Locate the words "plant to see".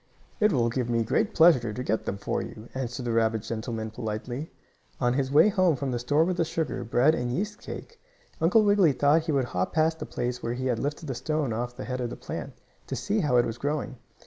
12.15-13.19